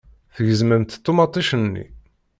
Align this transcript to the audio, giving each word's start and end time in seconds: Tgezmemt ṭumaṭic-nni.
Tgezmemt 0.35 0.99
ṭumaṭic-nni. 1.05 1.85